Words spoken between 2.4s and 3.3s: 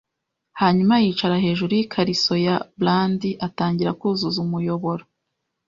ya brandi